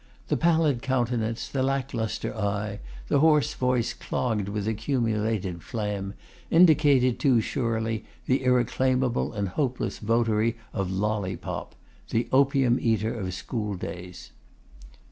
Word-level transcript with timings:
The 0.29 0.35
pallid 0.35 0.81
countenance, 0.81 1.47
the 1.47 1.61
lacklustre 1.61 2.35
eye, 2.35 2.79
the 3.07 3.19
hoarse 3.19 3.53
voice 3.53 3.93
clogged 3.93 4.49
with 4.49 4.67
accumulated 4.67 5.61
phlegm, 5.61 6.15
indicated 6.49 7.19
too 7.19 7.39
surely 7.39 8.05
the 8.25 8.41
irreclaimable 8.43 9.31
and 9.33 9.49
hopeless 9.49 9.99
votary 9.99 10.57
of 10.73 10.89
lollypop, 10.89 11.75
the 12.09 12.27
opium 12.31 12.79
eater 12.81 13.13
of 13.13 13.31
schoolboys. 13.35 14.31